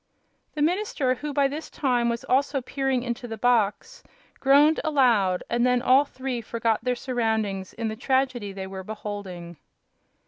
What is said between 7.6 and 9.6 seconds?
in the tragedy they were beholding.